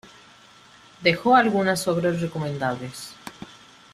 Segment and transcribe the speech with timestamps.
[1.03, 3.13] Dejó algunas obras recomendables.